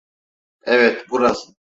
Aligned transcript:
Evet, 0.61 1.05
burası. 1.11 1.53